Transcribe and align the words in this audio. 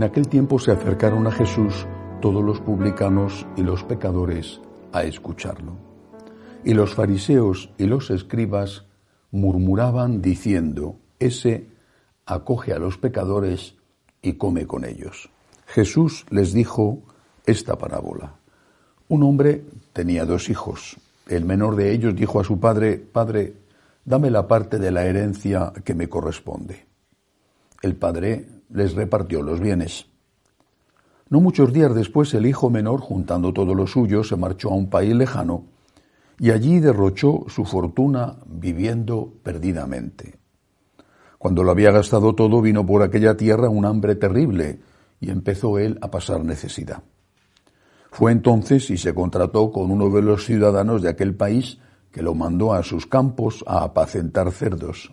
En 0.00 0.04
aquel 0.04 0.28
tiempo 0.28 0.58
se 0.58 0.72
acercaron 0.72 1.26
a 1.26 1.30
Jesús 1.30 1.86
todos 2.22 2.42
los 2.42 2.58
publicanos 2.58 3.46
y 3.54 3.60
los 3.60 3.84
pecadores 3.84 4.58
a 4.92 5.02
escucharlo. 5.02 5.76
Y 6.64 6.72
los 6.72 6.94
fariseos 6.94 7.70
y 7.76 7.84
los 7.84 8.10
escribas 8.10 8.86
murmuraban 9.30 10.22
diciendo, 10.22 10.96
ese 11.18 11.66
acoge 12.24 12.72
a 12.72 12.78
los 12.78 12.96
pecadores 12.96 13.74
y 14.22 14.38
come 14.38 14.66
con 14.66 14.86
ellos. 14.86 15.28
Jesús 15.66 16.24
les 16.30 16.54
dijo 16.54 17.02
esta 17.44 17.76
parábola. 17.76 18.36
Un 19.08 19.22
hombre 19.22 19.66
tenía 19.92 20.24
dos 20.24 20.48
hijos. 20.48 20.96
El 21.28 21.44
menor 21.44 21.76
de 21.76 21.92
ellos 21.92 22.16
dijo 22.16 22.40
a 22.40 22.44
su 22.44 22.58
padre, 22.58 22.96
Padre, 22.96 23.52
dame 24.06 24.30
la 24.30 24.48
parte 24.48 24.78
de 24.78 24.92
la 24.92 25.04
herencia 25.04 25.74
que 25.84 25.94
me 25.94 26.08
corresponde. 26.08 26.86
El 27.82 27.96
padre 27.96 28.59
les 28.72 28.94
repartió 28.94 29.42
los 29.42 29.60
bienes. 29.60 30.06
No 31.28 31.40
muchos 31.40 31.72
días 31.72 31.94
después 31.94 32.34
el 32.34 32.46
hijo 32.46 32.70
menor, 32.70 33.00
juntando 33.00 33.52
todo 33.52 33.74
lo 33.74 33.86
suyo, 33.86 34.24
se 34.24 34.36
marchó 34.36 34.70
a 34.70 34.74
un 34.74 34.90
país 34.90 35.14
lejano 35.14 35.64
y 36.40 36.50
allí 36.50 36.80
derrochó 36.80 37.44
su 37.48 37.64
fortuna 37.64 38.36
viviendo 38.46 39.32
perdidamente. 39.42 40.38
Cuando 41.38 41.62
lo 41.62 41.70
había 41.70 41.90
gastado 41.90 42.34
todo, 42.34 42.60
vino 42.60 42.84
por 42.84 43.02
aquella 43.02 43.36
tierra 43.36 43.68
un 43.68 43.84
hambre 43.84 44.16
terrible 44.16 44.80
y 45.20 45.30
empezó 45.30 45.78
él 45.78 45.98
a 46.00 46.10
pasar 46.10 46.44
necesidad. 46.44 47.02
Fue 48.10 48.32
entonces 48.32 48.90
y 48.90 48.96
se 48.96 49.14
contrató 49.14 49.70
con 49.70 49.90
uno 49.90 50.10
de 50.10 50.22
los 50.22 50.44
ciudadanos 50.44 51.02
de 51.02 51.10
aquel 51.10 51.34
país 51.34 51.78
que 52.10 52.22
lo 52.22 52.34
mandó 52.34 52.74
a 52.74 52.82
sus 52.82 53.06
campos 53.06 53.62
a 53.66 53.84
apacentar 53.84 54.50
cerdos. 54.50 55.12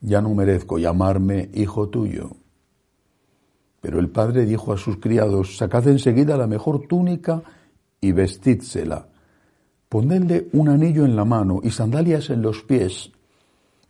ya 0.00 0.20
no 0.20 0.34
merezco 0.34 0.78
llamarme 0.78 1.50
hijo 1.54 1.88
tuyo. 1.88 2.30
Pero 3.80 3.98
el 3.98 4.10
padre 4.10 4.44
dijo 4.44 4.72
a 4.72 4.78
sus 4.78 4.98
criados, 4.98 5.56
sacad 5.56 5.88
enseguida 5.88 6.36
la 6.36 6.46
mejor 6.46 6.86
túnica 6.86 7.42
y 8.00 8.12
vestídsela, 8.12 9.08
ponedle 9.88 10.48
un 10.52 10.68
anillo 10.68 11.04
en 11.04 11.16
la 11.16 11.24
mano 11.24 11.60
y 11.62 11.70
sandalias 11.70 12.30
en 12.30 12.42
los 12.42 12.62
pies, 12.62 13.12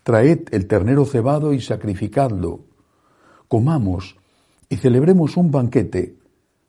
Traed 0.02 0.48
el 0.52 0.66
ternero 0.66 1.04
cebado 1.04 1.52
y 1.52 1.60
sacrificadlo. 1.60 2.60
Comamos 3.48 4.16
y 4.68 4.76
celebremos 4.76 5.36
un 5.36 5.50
banquete, 5.50 6.16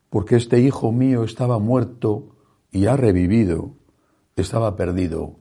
porque 0.10 0.36
este 0.36 0.60
hijo 0.60 0.92
mío 0.92 1.24
estaba 1.24 1.58
muerto 1.58 2.36
y 2.72 2.88
ha 2.88 2.98
revivido, 2.98 3.72
estaba 4.36 4.76
perdido 4.76 5.38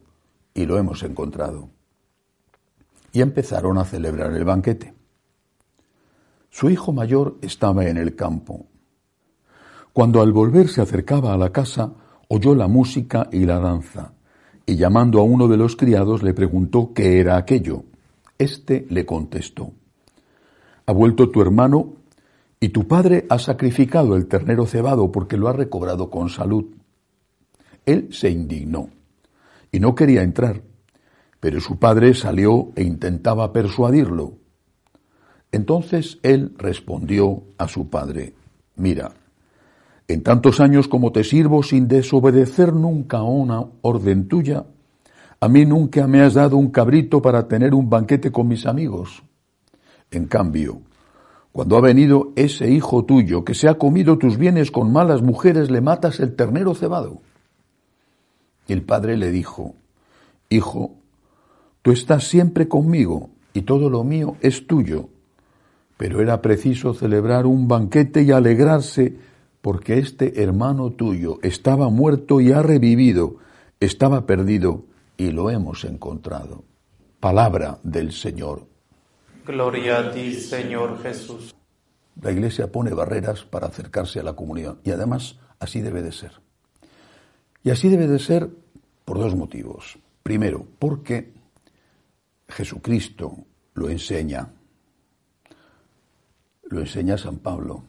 y 0.55 0.67
lo 0.67 0.79
hemos 0.79 1.03
encontrado. 1.03 1.71
Y 3.13 3.23
empezaron 3.23 3.79
a 3.79 3.85
celebrar 3.85 4.33
el 4.33 4.45
banquete. 4.45 4.95
Su 6.51 6.71
hijo 6.71 6.93
mayor 6.93 7.39
estaba 7.43 7.87
en 7.87 7.97
el 7.97 8.15
campo. 8.15 8.67
Cuando 9.93 10.23
al 10.23 10.33
volver 10.33 10.69
se 10.69 10.81
acercaba 10.81 11.33
a 11.33 11.39
la 11.39 11.51
casa, 11.51 11.93
oyó 12.29 12.55
la 12.55 12.69
música 12.69 13.29
y 13.33 13.45
la 13.45 13.59
danza 13.59 14.13
y 14.71 14.77
llamando 14.77 15.19
a 15.19 15.25
uno 15.25 15.49
de 15.49 15.57
los 15.57 15.75
criados 15.75 16.23
le 16.23 16.33
preguntó 16.33 16.93
qué 16.95 17.19
era 17.19 17.37
aquello. 17.37 17.83
Este 18.39 18.87
le 18.89 19.05
contestó, 19.05 19.73
ha 20.87 20.93
vuelto 20.93 21.29
tu 21.31 21.43
hermano 21.43 21.95
y 22.61 22.69
tu 22.69 22.87
padre 22.87 23.27
ha 23.29 23.41
sacrificado 23.41 24.15
el 24.15 24.29
ternero 24.29 24.67
cebado 24.67 25.11
porque 25.11 25.37
lo 25.37 25.49
ha 25.49 25.53
recobrado 25.53 26.09
con 26.09 26.29
salud. 26.29 26.67
Él 27.85 28.11
se 28.13 28.31
indignó 28.31 28.91
y 29.73 29.81
no 29.81 29.97
quería 29.97 30.23
entrar, 30.23 30.63
pero 31.41 31.61
su 31.61 31.79
padre 31.79 32.15
salió 32.15 32.71
e 32.77 32.85
intentaba 32.85 33.53
persuadirlo. 33.53 34.35
Entonces 35.53 36.19
él 36.23 36.55
respondió 36.59 37.43
a 37.59 37.67
su 37.67 37.89
padre, 37.89 38.35
mira, 38.77 39.13
en 40.07 40.23
tantos 40.23 40.61
años 40.61 40.87
como 40.87 41.13
te 41.13 41.25
sirvo 41.25 41.63
sin 41.63 41.89
desobedecer 41.89 42.73
nunca 42.73 43.19
a 43.19 43.23
una 43.23 43.65
orden 43.83 44.29
tuya, 44.29 44.65
a 45.41 45.49
mí 45.49 45.65
nunca 45.65 46.07
me 46.07 46.21
has 46.21 46.35
dado 46.35 46.57
un 46.57 46.71
cabrito 46.71 47.23
para 47.23 47.49
tener 47.49 47.75
un 47.75 47.89
banquete 47.89 48.31
con 48.31 48.47
mis 48.47 48.67
amigos. 48.67 49.23
En 50.11 50.27
cambio, 50.27 50.83
cuando 51.53 51.77
ha 51.77 51.81
venido 51.81 52.33
ese 52.37 52.71
hijo 52.71 53.05
tuyo 53.05 53.45
que 53.45 53.55
se 53.55 53.69
ha 53.69 53.75
comido 53.75 54.19
tus 54.19 54.37
bienes 54.37 54.71
con 54.71 54.93
malas 54.93 55.23
mujeres, 55.23 55.71
le 55.71 55.81
matas 55.81 56.21
el 56.21 56.37
ternero 56.37 56.75
cebado. 56.75 57.23
El 58.69 58.83
padre 58.83 59.17
le 59.17 59.31
dijo, 59.31 59.75
Hijo, 60.49 61.00
tú 61.83 61.93
estás 61.93 62.25
siempre 62.25 62.69
conmigo 62.69 63.31
y 63.53 63.63
todo 63.63 63.91
lo 63.91 64.05
mío 64.05 64.37
es 64.41 64.67
tuyo. 64.67 65.09
Pero 65.97 66.23
era 66.23 66.41
preciso 66.41 66.95
celebrar 66.95 67.47
un 67.47 67.69
banquete 67.69 68.23
y 68.23 68.31
alegrarse 68.31 69.17
porque 69.61 69.99
este 69.99 70.43
hermano 70.43 70.91
tuyo 70.91 71.39
estaba 71.43 71.91
muerto 71.91 72.41
y 72.41 72.53
ha 72.53 72.63
revivido, 72.63 73.37
estaba 73.79 74.27
perdido 74.27 74.85
y 75.17 75.31
lo 75.31 75.51
hemos 75.51 75.85
encontrado. 75.85 76.65
Palabra 77.21 77.79
del 77.83 78.13
Señor. 78.13 78.67
Gloria 79.47 79.99
a 79.99 80.13
ti, 80.13 80.33
Señor 80.35 81.03
Jesús. 81.03 81.55
La 82.23 82.33
Iglesia 82.33 82.73
pone 82.73 82.93
barreras 82.95 83.45
para 83.45 83.67
acercarse 83.67 84.21
a 84.21 84.23
la 84.23 84.35
comunión 84.35 84.79
y 84.85 84.91
además 84.91 85.39
así 85.59 85.81
debe 85.81 86.03
de 86.03 86.13
ser. 86.13 86.33
Y 87.63 87.71
así 87.71 87.89
debe 87.89 88.09
de 88.09 88.19
ser 88.19 88.49
por 89.05 89.19
dos 89.19 89.35
motivos. 89.35 89.99
Primero, 90.23 90.67
porque 90.79 91.33
Jesucristo 92.51 93.47
lo 93.75 93.89
enseña. 93.89 94.53
Lo 96.65 96.81
enseña 96.81 97.17
San 97.17 97.39
Pablo 97.39 97.85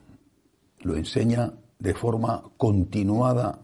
lo 0.83 0.95
enseña 0.95 1.53
de 1.79 1.93
forma 1.93 2.43
continuada, 2.57 3.59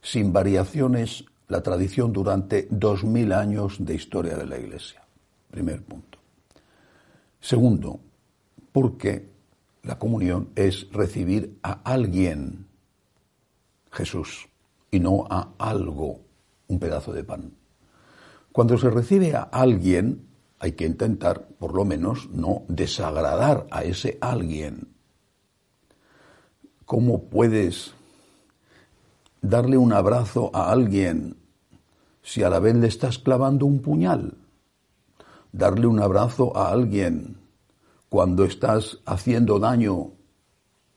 sin 0.00 0.32
variaciones, 0.32 1.24
la 1.48 1.62
tradición 1.62 2.12
durante 2.12 2.66
dos 2.70 3.04
mil 3.04 3.32
años 3.32 3.76
de 3.80 3.94
historia 3.94 4.36
de 4.36 4.46
la 4.46 4.58
Iglesia. 4.58 5.02
Primer 5.50 5.82
punto. 5.82 6.18
Segundo, 7.40 8.00
porque 8.72 9.30
la 9.82 9.98
comunión 9.98 10.50
es 10.56 10.88
recibir 10.90 11.58
a 11.62 11.82
alguien, 11.84 12.66
Jesús, 13.92 14.48
y 14.90 14.98
no 14.98 15.26
a 15.30 15.54
algo, 15.58 16.20
un 16.68 16.78
pedazo 16.78 17.12
de 17.12 17.22
pan. 17.22 17.52
Cuando 18.56 18.78
se 18.78 18.88
recibe 18.88 19.34
a 19.34 19.42
alguien, 19.42 20.28
hay 20.58 20.72
que 20.72 20.86
intentar, 20.86 21.46
por 21.58 21.74
lo 21.74 21.84
menos, 21.84 22.30
no 22.30 22.62
desagradar 22.68 23.66
a 23.70 23.84
ese 23.84 24.16
alguien. 24.22 24.94
¿Cómo 26.86 27.24
puedes 27.24 27.92
darle 29.42 29.76
un 29.76 29.92
abrazo 29.92 30.50
a 30.54 30.72
alguien 30.72 31.36
si 32.22 32.44
a 32.44 32.48
la 32.48 32.58
vez 32.58 32.76
le 32.76 32.86
estás 32.86 33.18
clavando 33.18 33.66
un 33.66 33.82
puñal? 33.82 34.38
Darle 35.52 35.86
un 35.86 36.00
abrazo 36.00 36.56
a 36.56 36.70
alguien 36.70 37.36
cuando 38.08 38.46
estás 38.46 39.00
haciendo 39.04 39.58
daño 39.58 40.12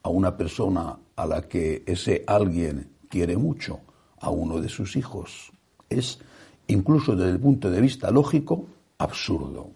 a 0.01 0.07
una 0.07 0.37
persona 0.37 0.97
a 1.13 1.25
la 1.25 1.41
que 1.41 1.83
ese 1.85 2.23
alguien 2.25 2.95
quiere 3.09 3.35
mucho, 3.35 3.81
a 4.17 4.29
uno 4.29 4.61
de 4.61 4.69
sus 4.69 4.95
hijos. 4.95 5.51
Es, 5.89 6.19
incluso 6.69 7.15
desde 7.15 7.31
el 7.31 7.39
punto 7.39 7.69
de 7.69 7.81
vista 7.81 8.11
lógico, 8.11 8.65
absurdo. 8.97 9.71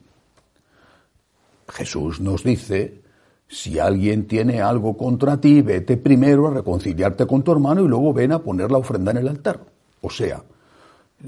Jesús 1.68 2.20
nos 2.20 2.44
dice, 2.44 3.02
si 3.48 3.80
alguien 3.80 4.28
tiene 4.28 4.62
algo 4.62 4.96
contra 4.96 5.40
ti, 5.40 5.62
vete 5.62 5.98
primero 5.98 6.48
a 6.48 6.54
reconciliarte 6.54 7.26
con 7.26 7.44
tu 7.44 7.52
hermano 7.52 7.84
y 7.84 7.88
luego 7.88 8.14
ven 8.14 8.32
a 8.32 8.40
poner 8.40 8.72
la 8.72 8.78
ofrenda 8.78 9.12
en 9.12 9.18
el 9.18 9.28
altar. 9.28 9.66
O 10.02 10.10
sea, 10.10 10.44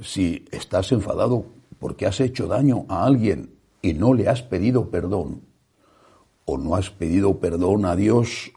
si 0.01 0.45
estás 0.51 0.91
enfadado 0.91 1.45
porque 1.79 2.05
has 2.05 2.19
hecho 2.19 2.47
daño 2.47 2.85
a 2.87 3.05
alguien 3.05 3.51
y 3.81 3.93
no 3.93 4.13
le 4.13 4.27
has 4.27 4.41
pedido 4.43 4.89
perdón, 4.89 5.41
o 6.45 6.57
no 6.57 6.75
has 6.75 6.91
pedido 6.91 7.39
perdón 7.39 7.85
a 7.85 7.95
Dios 7.95 8.51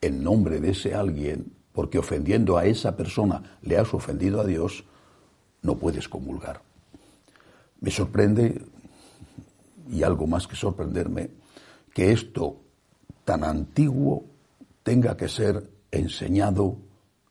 en 0.00 0.22
nombre 0.22 0.60
de 0.60 0.70
ese 0.70 0.94
alguien, 0.94 1.52
porque 1.72 1.98
ofendiendo 1.98 2.56
a 2.56 2.64
esa 2.64 2.96
persona 2.96 3.58
le 3.60 3.76
has 3.76 3.92
ofendido 3.92 4.40
a 4.40 4.44
Dios, 4.44 4.84
no 5.62 5.76
puedes 5.76 6.08
comulgar. 6.08 6.60
Me 7.80 7.90
sorprende, 7.90 8.62
y 9.90 10.02
algo 10.02 10.26
más 10.26 10.46
que 10.46 10.56
sorprenderme, 10.56 11.30
que 11.92 12.12
esto 12.12 12.56
tan 13.24 13.44
antiguo 13.44 14.24
tenga 14.82 15.16
que 15.16 15.28
ser 15.28 15.68
enseñado 15.90 16.76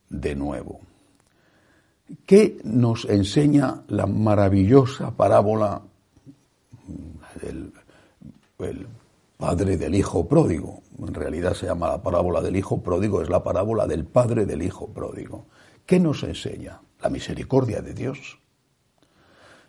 de 0.10 0.36
nuevo. 0.36 0.82
¿Qué 2.26 2.60
nos 2.64 3.06
enseña 3.06 3.84
la 3.88 4.06
maravillosa 4.06 5.12
parábola 5.12 5.82
del 7.42 7.72
padre 9.38 9.78
del 9.78 9.96
hijo 9.96 10.28
pródigo? 10.28 10.82
En 11.00 11.14
realidad 11.14 11.54
se 11.54 11.66
llama 11.66 11.88
la 11.90 12.02
parábola 12.02 12.42
del 12.42 12.56
hijo 12.56 12.82
pródigo, 12.82 13.22
es 13.22 13.30
la 13.30 13.44
parábola 13.44 13.88
del 13.88 14.06
padre 14.06 14.46
del 14.46 14.62
hijo 14.62 14.88
pródigo. 14.88 15.46
¿Qué 15.86 16.00
nos 16.00 16.24
enseña? 16.24 16.80
La 17.02 17.10
misericordia 17.10 17.82
de 17.82 17.94
Dios 17.94 18.40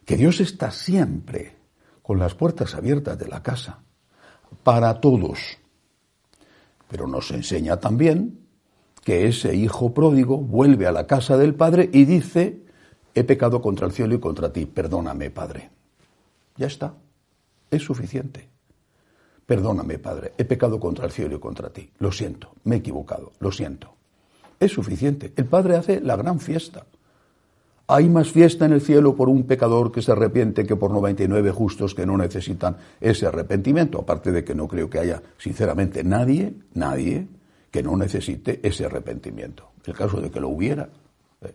que 0.07 0.17
Dios 0.17 0.41
está 0.41 0.71
siempre 0.71 1.57
con 2.01 2.19
las 2.19 2.35
puertas 2.35 2.75
abiertas 2.75 3.19
de 3.19 3.27
la 3.27 3.43
casa 3.43 3.81
para 4.63 5.01
todos. 5.01 5.59
Pero 6.89 7.09
nos 7.09 7.33
enseña 7.33 7.79
también 7.79 8.39
que 9.03 9.27
ese 9.27 9.55
hijo 9.55 9.93
pródigo 9.93 10.39
vuelve 10.39 10.87
a 10.87 10.93
la 10.93 11.07
casa 11.07 11.37
del 11.37 11.57
Padre 11.57 11.91
y 11.93 12.05
dice, 12.05 12.65
he 13.15 13.25
pecado 13.25 13.61
contra 13.61 13.87
el 13.87 13.93
cielo 13.93 14.15
y 14.15 14.21
contra 14.21 14.53
ti, 14.53 14.65
perdóname, 14.65 15.31
Padre. 15.31 15.71
Ya 16.57 16.69
está, 16.69 16.95
es 17.71 17.83
suficiente. 17.83 18.49
Perdóname, 19.45 19.99
Padre, 19.99 20.33
he 20.39 20.45
pecado 20.45 20.79
contra 20.79 21.07
el 21.07 21.13
cielo 21.13 21.37
y 21.37 21.41
contra 21.41 21.71
ti. 21.71 21.91
Lo 21.99 22.13
siento, 22.13 22.53
me 22.65 22.77
he 22.77 22.79
equivocado, 22.79 23.33
lo 23.41 23.51
siento. 23.51 23.95
Es 24.59 24.73
suficiente. 24.73 25.33
El 25.37 25.47
Padre 25.47 25.77
hace 25.77 26.01
la 26.01 26.17
gran 26.17 26.41
fiesta. 26.41 26.87
Hay 27.89 28.09
más 28.09 28.33
fiesta 28.33 28.65
en 28.65 28.73
el 28.73 28.81
cielo 28.81 29.15
por 29.15 29.29
un 29.29 29.45
pecador 29.45 29.93
que 29.93 30.03
se 30.03 30.11
arrepiente 30.11 30.67
que 30.67 30.75
por 30.75 30.91
99 30.91 31.53
justos 31.53 31.95
que 31.95 32.05
no 32.05 32.17
necesitan 32.17 32.77
ese 33.01 33.27
arrepentimiento, 33.27 34.01
aparte 34.01 34.33
de 34.33 34.43
que 34.43 34.57
no 34.57 34.67
creo 34.67 34.91
que 34.91 34.99
haya, 34.99 35.23
sinceramente, 35.39 36.03
nadie, 36.03 36.55
nadie 36.75 37.29
que 37.71 37.85
no 37.85 37.97
necesite 37.97 38.59
ese 38.63 38.87
arrepentimiento. 38.87 39.71
El 39.85 39.95
caso 39.95 40.21
de 40.21 40.31
que 40.31 40.41
lo 40.41 40.49
hubiera. 40.49 40.89
Eh, 41.43 41.55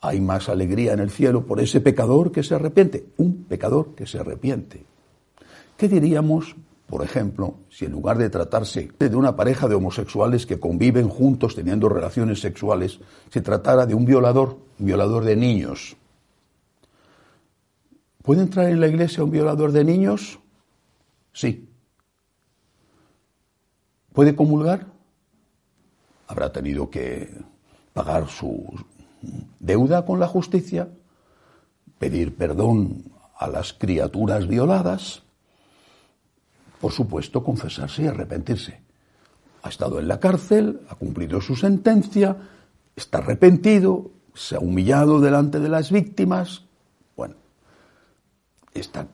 hay 0.00 0.20
más 0.20 0.48
alegría 0.48 0.92
en 0.92 1.00
el 1.00 1.10
cielo 1.10 1.46
por 1.46 1.60
ese 1.60 1.80
pecador 1.80 2.32
que 2.32 2.42
se 2.42 2.56
arrepiente, 2.56 3.04
un 3.18 3.44
pecador 3.44 3.94
que 3.94 4.06
se 4.06 4.18
arrepiente. 4.18 4.84
¿Qué 5.76 5.88
diríamos 5.88 6.56
por 6.90 7.04
ejemplo, 7.04 7.54
si 7.70 7.84
en 7.84 7.92
lugar 7.92 8.18
de 8.18 8.28
tratarse 8.30 8.90
de 8.98 9.16
una 9.16 9.36
pareja 9.36 9.68
de 9.68 9.76
homosexuales 9.76 10.44
que 10.44 10.58
conviven 10.58 11.08
juntos 11.08 11.54
teniendo 11.54 11.88
relaciones 11.88 12.40
sexuales, 12.40 12.98
se 13.30 13.40
tratara 13.40 13.86
de 13.86 13.94
un 13.94 14.04
violador, 14.04 14.58
un 14.80 14.86
violador 14.86 15.24
de 15.24 15.36
niños. 15.36 15.96
¿Puede 18.22 18.42
entrar 18.42 18.66
en 18.66 18.80
la 18.80 18.88
iglesia 18.88 19.22
un 19.22 19.30
violador 19.30 19.70
de 19.70 19.84
niños? 19.84 20.40
Sí. 21.32 21.70
¿Puede 24.12 24.34
comulgar? 24.34 24.88
Habrá 26.26 26.50
tenido 26.50 26.90
que 26.90 27.32
pagar 27.92 28.28
su 28.28 28.64
deuda 29.60 30.04
con 30.04 30.18
la 30.18 30.26
justicia, 30.26 30.88
pedir 32.00 32.36
perdón 32.36 33.04
a 33.38 33.46
las 33.46 33.72
criaturas 33.72 34.48
violadas 34.48 35.22
por 36.80 36.92
supuesto, 36.92 37.44
confesarse 37.44 38.02
y 38.02 38.06
arrepentirse. 38.06 38.80
Ha 39.62 39.68
estado 39.68 39.98
en 39.98 40.08
la 40.08 40.18
cárcel, 40.18 40.80
ha 40.88 40.94
cumplido 40.94 41.40
su 41.40 41.54
sentencia, 41.54 42.36
está 42.96 43.18
arrepentido, 43.18 44.10
se 44.34 44.56
ha 44.56 44.60
humillado 44.60 45.20
delante 45.20 45.60
de 45.60 45.68
las 45.68 45.92
víctimas. 45.92 46.64
Bueno, 47.16 47.34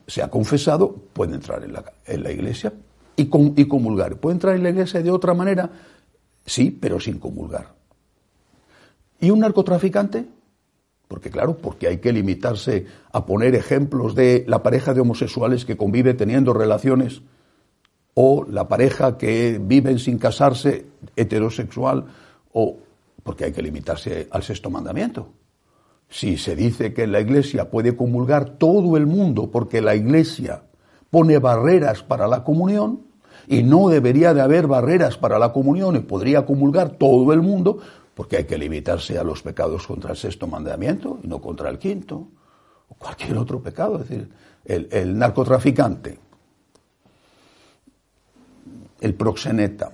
se 0.07 0.23
ha 0.23 0.29
confesado, 0.29 0.95
puede 1.13 1.35
entrar 1.35 1.63
en 1.63 2.23
la, 2.23 2.31
iglesia 2.31 2.71
y, 3.17 3.23
y 3.23 3.67
comulgar. 3.67 4.15
¿Puede 4.15 4.35
entrar 4.35 4.55
en 4.55 4.63
la 4.63 4.69
iglesia 4.69 5.01
de 5.01 5.11
otra 5.11 5.33
manera? 5.33 5.69
Sí, 6.45 6.71
pero 6.71 6.99
sin 7.01 7.19
comulgar. 7.19 7.75
¿Y 9.19 9.31
un 9.31 9.39
narcotraficante? 9.39 10.25
Porque 11.09 11.29
claro, 11.29 11.57
porque 11.57 11.87
hay 11.87 11.97
que 11.97 12.13
limitarse 12.13 12.85
a 13.11 13.25
poner 13.25 13.55
ejemplos 13.55 14.15
de 14.15 14.45
la 14.47 14.63
pareja 14.63 14.93
de 14.93 15.01
homosexuales 15.01 15.65
que 15.65 15.75
convive 15.75 16.13
teniendo 16.13 16.53
relaciones 16.53 17.21
o 18.19 18.43
la 18.49 18.67
pareja 18.67 19.15
que 19.15 19.61
vive 19.61 19.99
sin 19.99 20.17
casarse 20.17 20.87
heterosexual 21.15 22.05
o 22.51 22.77
porque 23.21 23.45
hay 23.45 23.51
que 23.51 23.61
limitarse 23.61 24.27
al 24.31 24.41
sexto 24.41 24.71
mandamiento. 24.71 25.29
Si 26.09 26.35
se 26.35 26.55
dice 26.55 26.95
que 26.95 27.05
la 27.05 27.19
iglesia 27.19 27.69
puede 27.69 27.95
comulgar 27.95 28.57
todo 28.57 28.97
el 28.97 29.05
mundo 29.05 29.51
porque 29.51 29.81
la 29.81 29.93
iglesia 29.93 30.63
pone 31.11 31.37
barreras 31.37 32.01
para 32.01 32.27
la 32.27 32.43
comunión 32.43 33.03
y 33.47 33.61
no 33.61 33.87
debería 33.87 34.33
de 34.33 34.41
haber 34.41 34.65
barreras 34.65 35.15
para 35.15 35.37
la 35.37 35.53
comunión 35.53 35.95
y 35.95 35.99
podría 35.99 36.43
comulgar 36.43 36.97
todo 36.97 37.31
el 37.33 37.43
mundo 37.43 37.77
porque 38.15 38.37
hay 38.37 38.45
que 38.45 38.57
limitarse 38.57 39.19
a 39.19 39.23
los 39.23 39.43
pecados 39.43 39.85
contra 39.85 40.09
el 40.09 40.17
sexto 40.17 40.47
mandamiento 40.47 41.19
y 41.21 41.27
no 41.27 41.39
contra 41.39 41.69
el 41.69 41.77
quinto 41.77 42.29
o 42.89 42.95
cualquier 42.95 43.37
otro 43.37 43.61
pecado. 43.61 44.01
Es 44.01 44.09
decir, 44.09 44.29
el 44.65 45.15
narcotraficante 45.15 46.17
el 48.99 49.13
proxeneta, 49.15 49.91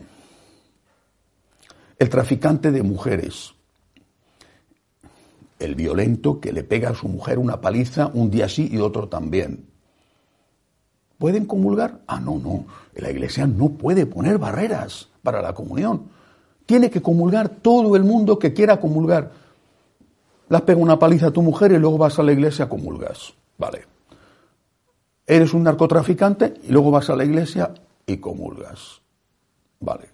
el 1.99 2.09
traficante 2.09 2.71
de 2.71 2.83
mujeres, 2.83 3.53
el 5.59 5.75
violento 5.75 6.39
que 6.39 6.51
le 6.51 6.63
pega 6.63 6.89
a 6.89 6.95
su 6.95 7.07
mujer 7.07 7.39
una 7.39 7.61
paliza 7.61 8.11
un 8.13 8.29
día 8.29 8.49
sí 8.49 8.69
y 8.71 8.77
otro 8.77 9.07
también. 9.07 9.65
¿Pueden 11.17 11.45
comulgar? 11.45 12.01
Ah, 12.07 12.19
no, 12.19 12.37
no. 12.37 12.65
La 12.95 13.09
iglesia 13.09 13.47
no 13.47 13.69
puede 13.69 14.05
poner 14.05 14.37
barreras 14.37 15.07
para 15.21 15.41
la 15.41 15.53
comunión. 15.53 16.09
Tiene 16.65 16.89
que 16.89 17.01
comulgar 17.01 17.49
todo 17.49 17.95
el 17.95 18.03
mundo 18.03 18.37
que 18.39 18.53
quiera 18.53 18.79
comulgar. 18.79 19.31
Le 20.49 20.59
pega 20.59 20.81
una 20.81 20.99
paliza 20.99 21.27
a 21.27 21.31
tu 21.31 21.41
mujer 21.41 21.71
y 21.71 21.77
luego 21.77 21.97
vas 21.97 22.19
a 22.19 22.23
la 22.23 22.33
iglesia 22.33 22.65
a 22.65 22.69
comulgas. 22.69 23.33
Vale. 23.57 23.85
Eres 25.25 25.53
un 25.53 25.63
narcotraficante 25.63 26.55
y 26.63 26.71
luego 26.71 26.91
vas 26.91 27.09
a 27.09 27.15
la 27.15 27.23
iglesia 27.23 27.73
y 28.05 28.17
comulgas. 28.17 29.01
Vale. 29.79 30.09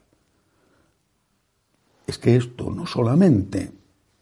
Es 2.07 2.17
que 2.17 2.35
esto 2.35 2.71
no 2.71 2.85
solamente 2.85 3.71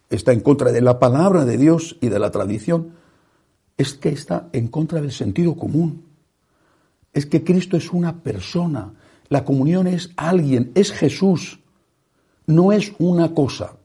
está 0.09 0.31
en 0.31 0.41
contra 0.41 0.71
de 0.71 0.81
la 0.81 0.99
palabra 0.99 1.45
de 1.45 1.57
Dios 1.57 1.97
y 2.01 2.09
de 2.09 2.19
la 2.19 2.31
tradición, 2.31 2.93
es 3.77 3.93
que 3.93 4.09
está 4.09 4.49
en 4.53 4.67
contra 4.67 5.01
del 5.01 5.11
sentido 5.11 5.55
común. 5.55 6.05
Es 7.13 7.25
que 7.25 7.43
Cristo 7.43 7.77
es 7.77 7.91
una 7.91 8.21
persona, 8.21 8.93
la 9.29 9.43
comunión 9.43 9.87
es 9.87 10.11
alguien, 10.17 10.71
es 10.75 10.91
Jesús, 10.91 11.59
no 12.45 12.71
es 12.71 12.93
una 12.99 13.33
cosa. 13.33 13.77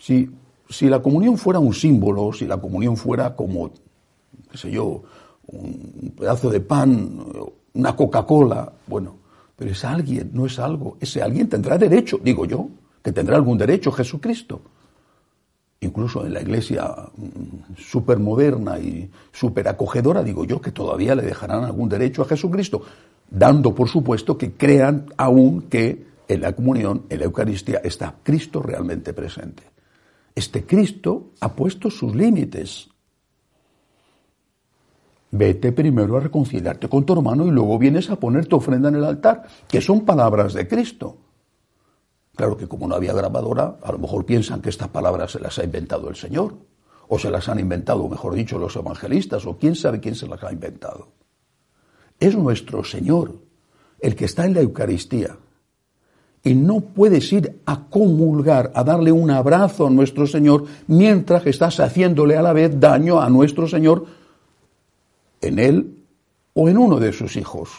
Si, 0.00 0.30
si 0.68 0.88
la 0.88 1.02
comunión 1.02 1.38
fuera 1.38 1.58
un 1.58 1.74
símbolo, 1.74 2.32
si 2.32 2.46
la 2.46 2.60
comunión 2.60 2.96
fuera 2.96 3.34
como, 3.34 3.70
qué 4.50 4.58
sé 4.58 4.70
yo, 4.70 5.02
un 5.46 6.14
pedazo 6.16 6.50
de 6.50 6.60
pan, 6.60 7.24
una 7.78 7.94
Coca-Cola, 7.94 8.72
bueno, 8.88 9.16
pero 9.56 9.70
es 9.70 9.84
alguien, 9.84 10.30
no 10.34 10.46
es 10.46 10.58
algo. 10.58 10.96
Ese 11.00 11.22
alguien 11.22 11.48
tendrá 11.48 11.78
derecho, 11.78 12.18
digo 12.22 12.44
yo, 12.44 12.68
que 13.02 13.12
tendrá 13.12 13.36
algún 13.36 13.56
derecho 13.56 13.92
Jesucristo. 13.92 14.60
incluso 15.80 16.26
en 16.26 16.32
la 16.34 16.42
iglesia 16.42 16.92
mm, 17.16 17.76
súper 17.76 18.18
moderna 18.18 18.80
y 18.80 19.08
súper 19.32 19.68
acogedora, 19.68 20.24
digo 20.24 20.44
yo, 20.44 20.60
que 20.60 20.72
todavía 20.72 21.14
le 21.14 21.22
dejarán 21.22 21.62
algún 21.62 21.88
derecho 21.88 22.22
a 22.22 22.24
Jesucristo, 22.24 22.82
dando 23.30 23.72
por 23.72 23.88
supuesto 23.88 24.36
que 24.36 24.54
crean 24.54 25.06
aún 25.16 25.62
que 25.70 26.04
en 26.26 26.40
la 26.40 26.52
comunión, 26.52 27.04
en 27.08 27.20
la 27.20 27.26
Eucaristía, 27.26 27.80
está 27.84 28.16
Cristo 28.24 28.60
realmente 28.60 29.12
presente. 29.12 29.62
Este 30.34 30.66
Cristo 30.66 31.30
ha 31.40 31.54
puesto 31.54 31.90
sus 31.90 32.12
límites. 32.14 32.88
Vete 35.30 35.72
primero 35.72 36.16
a 36.16 36.20
reconciliarte 36.20 36.88
con 36.88 37.04
tu 37.04 37.12
hermano 37.12 37.46
y 37.46 37.50
luego 37.50 37.78
vienes 37.78 38.08
a 38.10 38.16
poner 38.16 38.46
tu 38.46 38.56
ofrenda 38.56 38.88
en 38.88 38.96
el 38.96 39.04
altar, 39.04 39.46
que 39.68 39.80
son 39.80 40.04
palabras 40.04 40.54
de 40.54 40.66
Cristo. 40.66 41.16
Claro 42.34 42.56
que 42.56 42.68
como 42.68 42.88
no 42.88 42.94
había 42.94 43.12
grabadora, 43.12 43.76
a 43.82 43.92
lo 43.92 43.98
mejor 43.98 44.24
piensan 44.24 44.62
que 44.62 44.70
estas 44.70 44.88
palabras 44.88 45.32
se 45.32 45.40
las 45.40 45.58
ha 45.58 45.64
inventado 45.64 46.08
el 46.08 46.16
Señor, 46.16 46.54
o 47.08 47.18
se 47.18 47.30
las 47.30 47.48
han 47.48 47.58
inventado, 47.58 48.08
mejor 48.08 48.34
dicho, 48.34 48.58
los 48.58 48.76
evangelistas, 48.76 49.44
o 49.44 49.58
quién 49.58 49.74
sabe 49.74 50.00
quién 50.00 50.14
se 50.14 50.28
las 50.28 50.42
ha 50.44 50.52
inventado. 50.52 51.08
Es 52.20 52.36
nuestro 52.36 52.84
Señor 52.84 53.34
el 54.00 54.14
que 54.14 54.26
está 54.26 54.46
en 54.46 54.54
la 54.54 54.60
Eucaristía. 54.60 55.36
Y 56.44 56.54
no 56.54 56.80
puedes 56.80 57.32
ir 57.32 57.60
a 57.66 57.86
comulgar, 57.88 58.70
a 58.74 58.84
darle 58.84 59.10
un 59.10 59.30
abrazo 59.30 59.86
a 59.86 59.90
nuestro 59.90 60.26
Señor, 60.26 60.64
mientras 60.86 61.44
estás 61.46 61.80
haciéndole 61.80 62.36
a 62.36 62.42
la 62.42 62.52
vez 62.52 62.78
daño 62.78 63.20
a 63.20 63.28
nuestro 63.28 63.66
Señor 63.66 64.06
en 65.40 65.58
él 65.58 66.04
o 66.54 66.68
en 66.68 66.78
uno 66.78 66.98
de 66.98 67.12
sus 67.12 67.36
hijos. 67.36 67.70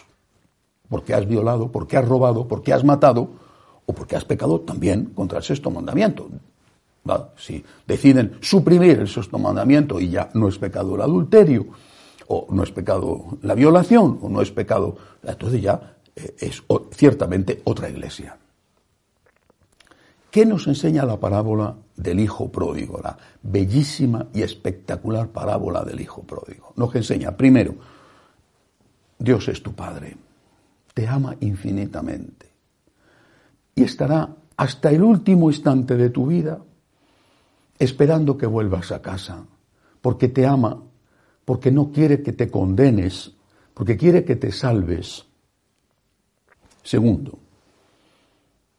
Porque 0.88 1.14
has 1.14 1.28
violado, 1.28 1.72
porque 1.72 1.98
has 1.98 2.08
robado, 2.08 2.48
porque 2.48 2.74
has 2.74 2.84
matado, 2.84 3.30
o 3.86 3.94
porque 3.94 4.16
has 4.16 4.26
pecado 4.26 4.62
también 4.62 5.06
contra 5.16 5.40
el 5.40 5.44
sexto 5.44 5.72
mandamiento. 5.72 6.30
Si 7.38 7.64
deciden 7.88 8.38
suprimir 8.42 9.00
el 9.00 9.08
sexto 9.08 9.40
mandamiento 9.40 10.00
y 10.00 10.10
ya 10.10 10.30
no 10.34 10.48
es 10.48 10.58
pecado 10.58 10.96
el 10.96 11.02
adulterio, 11.02 11.68
o 12.28 12.48
no 12.52 12.64
es 12.64 12.72
pecado 12.72 13.38
la 13.42 13.56
violación, 13.56 14.20
o 14.22 14.30
no 14.30 14.42
es 14.42 14.52
pecado, 14.52 14.96
entonces 15.24 15.62
ya 15.62 15.98
eh, 16.16 16.36
es 16.40 16.64
ciertamente 16.92 17.62
otra 17.64 17.90
iglesia. 17.90 18.38
¿Qué 20.30 20.46
nos 20.46 20.68
enseña 20.68 21.06
la 21.06 21.18
parábola 21.18 21.76
del 22.00 22.20
hijo 22.20 22.50
pródigo, 22.50 23.00
la 23.04 23.18
bellísima 23.44 24.28
y 24.34 24.42
espectacular 24.42 25.28
parábola 25.28 25.84
del 25.84 26.00
hijo 26.00 26.24
pródigo? 26.24 26.74
Nos 26.76 26.96
enseña, 26.96 27.36
primero, 27.36 27.76
Dios 29.18 29.48
es 29.50 29.62
tu 29.62 29.74
Padre, 29.74 30.16
te 30.94 31.08
ama 31.08 31.36
infinitamente 31.42 32.48
y 33.76 33.84
estará 33.84 34.36
hasta 34.56 34.92
el 34.92 35.04
último 35.04 35.50
instante 35.50 35.98
de 35.98 36.10
tu 36.10 36.28
vida 36.28 36.60
esperando 37.78 38.38
que 38.38 38.46
vuelvas 38.46 38.92
a 38.92 39.02
casa, 39.02 39.46
porque 40.02 40.28
te 40.28 40.46
ama, 40.46 40.82
porque 41.46 41.72
no 41.72 41.92
quiere 41.92 42.22
que 42.22 42.34
te 42.34 42.50
condenes, 42.50 43.34
porque 43.74 43.98
quiere 43.98 44.24
que 44.24 44.36
te 44.36 44.52
salves. 44.52 45.26
Segundo, 46.84 47.40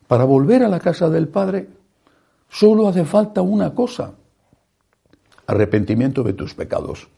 para 0.07 0.25
volver 0.25 0.65
a 0.65 0.69
la 0.69 0.81
casa 0.81 1.09
del 1.09 1.29
Padre 1.29 1.69
solo 2.50 2.88
hace 2.88 3.04
falta 3.04 3.40
una 3.40 3.75
cosa, 3.75 4.12
arrepentimiento 5.47 6.23
de 6.23 6.35
tus 6.35 6.54
pecados. 6.54 7.09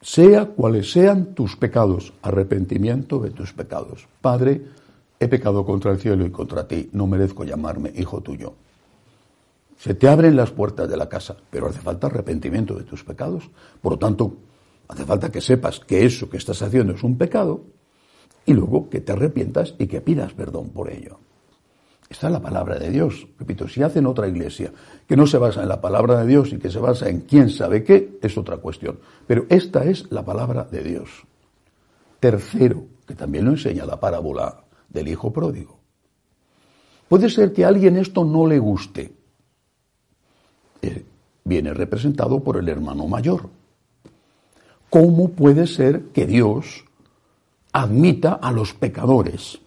Sea 0.00 0.46
cuales 0.46 0.92
sean 0.92 1.34
tus 1.34 1.56
pecados, 1.56 2.12
arrepentimiento 2.22 3.18
de 3.20 3.30
tus 3.30 3.52
pecados. 3.52 4.06
Padre, 4.20 4.62
he 5.18 5.28
pecado 5.28 5.64
contra 5.64 5.92
el 5.92 5.98
cielo 5.98 6.24
y 6.26 6.30
contra 6.30 6.68
ti, 6.68 6.90
no 6.92 7.06
merezco 7.06 7.44
llamarme 7.44 7.92
hijo 7.96 8.20
tuyo. 8.20 8.54
Se 9.78 9.94
te 9.94 10.08
abren 10.08 10.36
las 10.36 10.50
puertas 10.50 10.88
de 10.88 10.96
la 10.96 11.08
casa, 11.08 11.36
pero 11.50 11.68
hace 11.68 11.80
falta 11.80 12.06
arrepentimiento 12.06 12.74
de 12.74 12.84
tus 12.84 13.02
pecados. 13.04 13.50
Por 13.80 13.92
lo 13.92 13.98
tanto, 13.98 14.34
hace 14.88 15.04
falta 15.04 15.32
que 15.32 15.40
sepas 15.40 15.80
que 15.80 16.04
eso 16.04 16.28
que 16.28 16.36
estás 16.36 16.62
haciendo 16.62 16.92
es 16.92 17.02
un 17.02 17.18
pecado 17.18 17.62
y 18.46 18.52
luego 18.52 18.88
que 18.88 19.00
te 19.00 19.12
arrepientas 19.12 19.74
y 19.78 19.86
que 19.86 20.00
pidas 20.00 20.32
perdón 20.32 20.70
por 20.70 20.90
ello. 20.90 21.18
Esta 22.08 22.26
es 22.26 22.32
la 22.32 22.40
palabra 22.40 22.78
de 22.78 22.90
Dios. 22.90 23.26
Repito, 23.38 23.66
si 23.66 23.82
hacen 23.82 24.06
otra 24.06 24.28
iglesia 24.28 24.72
que 25.06 25.16
no 25.16 25.26
se 25.26 25.38
basa 25.38 25.62
en 25.62 25.68
la 25.68 25.80
palabra 25.80 26.20
de 26.20 26.26
Dios 26.26 26.52
y 26.52 26.58
que 26.58 26.70
se 26.70 26.78
basa 26.78 27.08
en 27.08 27.22
quién 27.22 27.50
sabe 27.50 27.82
qué, 27.82 28.18
es 28.22 28.36
otra 28.36 28.58
cuestión. 28.58 28.98
Pero 29.26 29.46
esta 29.48 29.84
es 29.84 30.10
la 30.10 30.24
palabra 30.24 30.64
de 30.64 30.82
Dios. 30.82 31.08
Tercero, 32.20 32.84
que 33.06 33.14
también 33.14 33.46
lo 33.46 33.52
enseña 33.52 33.84
la 33.84 33.98
parábola 33.98 34.64
del 34.88 35.08
hijo 35.08 35.32
pródigo. 35.32 35.78
Puede 37.08 37.28
ser 37.28 37.52
que 37.52 37.64
a 37.64 37.68
alguien 37.68 37.96
esto 37.96 38.24
no 38.24 38.46
le 38.46 38.58
guste. 38.58 39.12
Eh, 40.82 41.04
viene 41.44 41.74
representado 41.74 42.40
por 42.40 42.56
el 42.56 42.68
hermano 42.68 43.06
mayor. 43.06 43.48
¿Cómo 44.90 45.30
puede 45.30 45.66
ser 45.66 46.04
que 46.12 46.26
Dios 46.26 46.84
admita 47.72 48.34
a 48.34 48.52
los 48.52 48.72
pecadores, 48.72 49.58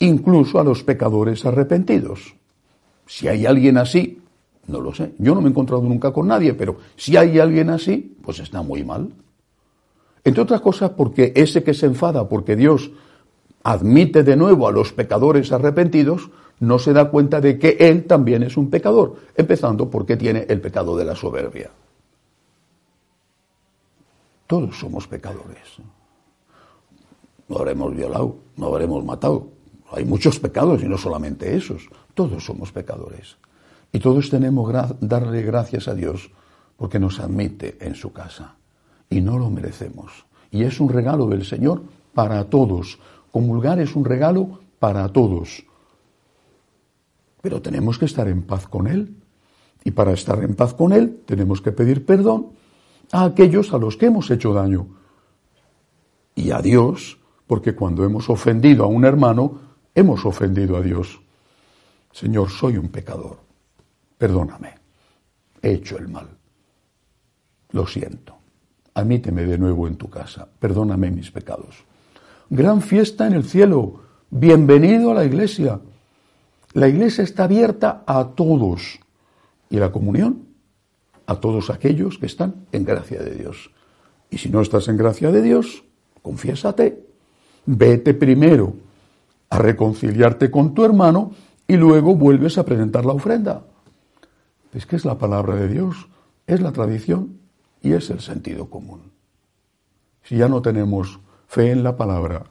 incluso 0.00 0.58
a 0.58 0.64
los 0.64 0.82
pecadores 0.82 1.44
arrepentidos? 1.44 2.34
Si 3.06 3.28
hay 3.28 3.46
alguien 3.46 3.78
así, 3.78 4.20
no 4.66 4.80
lo 4.80 4.94
sé. 4.94 5.14
Yo 5.18 5.34
no 5.34 5.40
me 5.40 5.48
he 5.48 5.50
encontrado 5.50 5.82
nunca 5.82 6.12
con 6.12 6.28
nadie, 6.28 6.54
pero 6.54 6.76
si 6.96 7.16
hay 7.16 7.38
alguien 7.38 7.70
así, 7.70 8.16
pues 8.22 8.38
está 8.38 8.62
muy 8.62 8.84
mal. 8.84 9.10
Entre 10.24 10.42
otras 10.42 10.60
cosas 10.60 10.90
porque 10.90 11.32
ese 11.34 11.62
que 11.62 11.74
se 11.74 11.86
enfada 11.86 12.28
porque 12.28 12.54
Dios 12.54 12.90
admite 13.62 14.22
de 14.22 14.36
nuevo 14.36 14.68
a 14.68 14.72
los 14.72 14.92
pecadores 14.92 15.52
arrepentidos, 15.52 16.30
no 16.60 16.78
se 16.78 16.92
da 16.92 17.10
cuenta 17.10 17.40
de 17.40 17.58
que 17.58 17.76
él 17.80 18.04
también 18.04 18.42
es 18.42 18.56
un 18.56 18.68
pecador, 18.68 19.16
empezando 19.36 19.88
porque 19.88 20.16
tiene 20.16 20.44
el 20.48 20.60
pecado 20.60 20.96
de 20.96 21.04
la 21.04 21.14
soberbia. 21.14 21.70
Todos 24.46 24.78
somos 24.78 25.06
pecadores. 25.06 25.78
No 27.48 27.56
habremos 27.58 27.94
violado, 27.94 28.36
no 28.56 28.66
habremos 28.66 29.04
matado. 29.04 29.46
Hay 29.92 30.04
muchos 30.04 30.38
pecados 30.38 30.82
y 30.82 30.88
no 30.88 30.98
solamente 30.98 31.56
esos. 31.56 31.88
Todos 32.14 32.44
somos 32.44 32.72
pecadores. 32.72 33.36
Y 33.92 34.00
todos 34.00 34.28
tenemos 34.28 34.70
que 34.70 34.94
darle 35.00 35.42
gracias 35.42 35.88
a 35.88 35.94
Dios 35.94 36.30
porque 36.76 36.98
nos 36.98 37.20
admite 37.20 37.78
en 37.80 37.94
su 37.94 38.12
casa. 38.12 38.54
Y 39.08 39.20
no 39.20 39.38
lo 39.38 39.50
merecemos. 39.50 40.26
Y 40.50 40.62
es 40.62 40.80
un 40.80 40.88
regalo 40.88 41.26
del 41.26 41.44
Señor 41.44 41.82
para 42.12 42.44
todos, 42.44 42.98
Comulgar 43.30 43.78
es 43.78 43.94
un 43.94 44.04
regalo 44.04 44.60
para 44.78 45.08
todos. 45.08 45.64
Pero 47.40 47.60
tenemos 47.62 47.98
que 47.98 48.06
estar 48.06 48.26
en 48.28 48.42
paz 48.42 48.66
con 48.66 48.86
Él. 48.86 49.14
Y 49.84 49.92
para 49.92 50.12
estar 50.12 50.42
en 50.42 50.54
paz 50.54 50.74
con 50.74 50.92
Él 50.92 51.22
tenemos 51.24 51.60
que 51.60 51.72
pedir 51.72 52.04
perdón 52.04 52.48
a 53.12 53.24
aquellos 53.24 53.72
a 53.72 53.78
los 53.78 53.96
que 53.96 54.06
hemos 54.06 54.30
hecho 54.30 54.52
daño. 54.52 54.86
Y 56.34 56.50
a 56.50 56.60
Dios, 56.60 57.18
porque 57.46 57.74
cuando 57.74 58.04
hemos 58.04 58.28
ofendido 58.28 58.84
a 58.84 58.88
un 58.88 59.04
hermano, 59.04 59.67
hemos 59.98 60.24
ofendido 60.24 60.76
a 60.76 60.82
Dios. 60.82 61.20
Señor, 62.12 62.50
soy 62.50 62.76
un 62.76 62.88
pecador. 62.88 63.38
Perdóname. 64.16 64.74
He 65.62 65.72
hecho 65.72 65.98
el 65.98 66.08
mal. 66.08 66.28
Lo 67.70 67.86
siento. 67.86 68.36
Admíteme 68.94 69.44
de 69.44 69.58
nuevo 69.58 69.86
en 69.86 69.96
tu 69.96 70.08
casa. 70.08 70.48
Perdóname 70.58 71.10
mis 71.10 71.30
pecados 71.30 71.88
gran 72.50 72.80
fiesta 72.80 73.26
en 73.26 73.34
el 73.34 73.44
cielo. 73.44 74.00
Bienvenido 74.30 75.10
a 75.10 75.14
la 75.14 75.24
iglesia. 75.24 75.80
La 76.72 76.88
iglesia 76.88 77.24
está 77.24 77.44
abierta 77.44 78.04
a 78.06 78.28
todos. 78.34 79.00
Y 79.70 79.76
la 79.76 79.92
comunión 79.92 80.46
a 81.26 81.36
todos 81.36 81.68
aquellos 81.68 82.18
que 82.18 82.26
están 82.26 82.66
en 82.72 82.84
gracia 82.84 83.22
de 83.22 83.34
Dios. 83.34 83.70
Y 84.30 84.38
si 84.38 84.48
no 84.48 84.62
estás 84.62 84.88
en 84.88 84.96
gracia 84.96 85.30
de 85.30 85.42
Dios, 85.42 85.84
confiésate. 86.22 87.04
Vete 87.66 88.14
primero 88.14 88.74
a 89.50 89.58
reconciliarte 89.58 90.50
con 90.50 90.74
tu 90.74 90.84
hermano 90.84 91.32
y 91.66 91.76
luego 91.76 92.14
vuelves 92.14 92.58
a 92.58 92.64
presentar 92.64 93.04
la 93.04 93.12
ofrenda. 93.12 93.62
Es 94.72 94.86
que 94.86 94.96
es 94.96 95.04
la 95.04 95.18
palabra 95.18 95.54
de 95.54 95.68
Dios, 95.68 96.08
es 96.46 96.60
la 96.60 96.72
tradición 96.72 97.38
y 97.82 97.92
es 97.92 98.10
el 98.10 98.20
sentido 98.20 98.68
común. 98.68 99.12
Si 100.22 100.36
ya 100.36 100.48
no 100.48 100.60
tenemos 100.60 101.20
fe 101.46 101.70
en 101.70 101.82
la 101.82 101.96
palabra, 101.96 102.44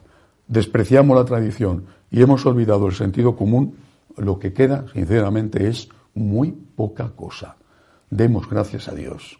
despreciamos 0.46 1.16
la 1.16 1.24
tradición 1.24 1.86
y 2.10 2.22
hemos 2.22 2.44
olvidado 2.46 2.86
el 2.86 2.94
sentido 2.94 3.36
común, 3.36 3.76
lo 4.16 4.38
que 4.38 4.52
queda, 4.52 4.86
sinceramente, 4.92 5.68
es 5.68 5.88
muy 6.14 6.52
poca 6.52 7.10
cosa. 7.14 7.56
Demos 8.10 8.48
gracias 8.48 8.88
a 8.88 8.94
Dios, 8.94 9.38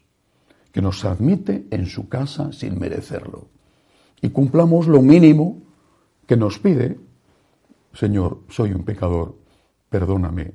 que 0.72 0.82
nos 0.82 1.04
admite 1.04 1.66
en 1.70 1.86
su 1.86 2.08
casa 2.08 2.52
sin 2.52 2.78
merecerlo. 2.78 3.48
Y 4.20 4.30
cumplamos 4.30 4.86
lo 4.86 5.02
mínimo 5.02 5.62
que 6.26 6.36
nos 6.36 6.58
pide, 6.58 7.00
Señor, 7.92 8.44
soy 8.48 8.72
un 8.72 8.84
pecador, 8.84 9.38
perdóname, 9.88 10.54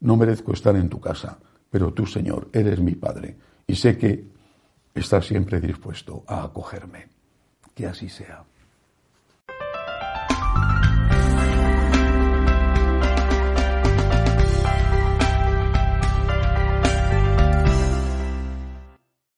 no 0.00 0.16
merezco 0.16 0.52
estar 0.52 0.76
en 0.76 0.88
tu 0.88 1.00
casa, 1.00 1.38
pero 1.70 1.92
tú, 1.92 2.06
Señor, 2.06 2.48
eres 2.52 2.80
mi 2.80 2.94
Padre 2.94 3.36
y 3.66 3.76
sé 3.76 3.96
que 3.96 4.28
estás 4.94 5.26
siempre 5.26 5.60
dispuesto 5.60 6.24
a 6.26 6.44
acogerme. 6.44 7.08
Que 7.74 7.86
así 7.86 8.08
sea. 8.08 8.44